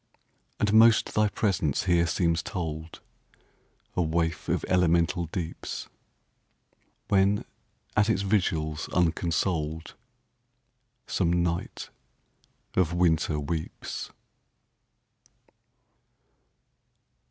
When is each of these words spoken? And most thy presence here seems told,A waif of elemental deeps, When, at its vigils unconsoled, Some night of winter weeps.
And 0.59 0.73
most 0.73 1.13
thy 1.13 1.29
presence 1.29 1.83
here 1.83 2.07
seems 2.07 2.41
told,A 2.41 4.01
waif 4.01 4.49
of 4.49 4.65
elemental 4.67 5.27
deeps, 5.27 5.89
When, 7.07 7.45
at 7.95 8.09
its 8.09 8.23
vigils 8.23 8.89
unconsoled, 8.95 9.93
Some 11.05 11.43
night 11.43 11.91
of 12.73 12.93
winter 12.95 13.39
weeps. 13.39 14.09